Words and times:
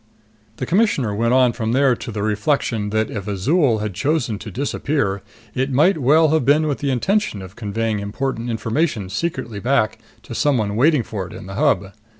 The 0.55 0.65
Commissioner 0.65 1.13
went 1.13 1.31
on 1.31 1.53
from 1.53 1.73
there 1.73 1.95
to 1.95 2.11
the 2.11 2.23
reflection 2.23 2.89
that 2.89 3.11
if 3.11 3.27
Azol 3.27 3.81
had 3.81 3.93
chosen 3.93 4.39
to 4.39 4.49
disappear, 4.49 5.21
it 5.53 5.71
might 5.71 5.99
well 5.99 6.29
have 6.29 6.43
been 6.43 6.65
with 6.65 6.79
the 6.79 6.89
intention 6.89 7.39
of 7.43 7.55
conveying 7.55 7.99
important 7.99 8.49
information 8.49 9.09
secretly 9.11 9.59
back 9.59 9.99
to 10.23 10.33
somebody 10.33 10.71
waiting 10.71 11.03
for 11.03 11.27
it 11.27 11.33
in 11.33 11.45
the 11.45 11.53
Hub. 11.53 11.91